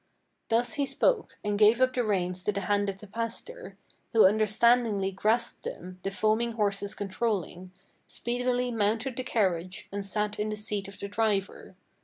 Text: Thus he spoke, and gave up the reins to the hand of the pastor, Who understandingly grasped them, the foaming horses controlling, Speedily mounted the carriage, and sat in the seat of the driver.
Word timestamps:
Thus 0.49 0.73
he 0.73 0.87
spoke, 0.87 1.37
and 1.43 1.59
gave 1.59 1.79
up 1.79 1.93
the 1.93 2.03
reins 2.03 2.41
to 2.45 2.51
the 2.51 2.61
hand 2.61 2.89
of 2.89 2.99
the 3.01 3.05
pastor, 3.05 3.77
Who 4.13 4.25
understandingly 4.25 5.11
grasped 5.11 5.61
them, 5.65 5.99
the 6.01 6.09
foaming 6.09 6.53
horses 6.53 6.95
controlling, 6.95 7.71
Speedily 8.07 8.71
mounted 8.71 9.15
the 9.15 9.21
carriage, 9.23 9.87
and 9.91 10.03
sat 10.03 10.39
in 10.39 10.49
the 10.49 10.55
seat 10.55 10.87
of 10.87 10.97
the 10.99 11.07
driver. 11.07 11.75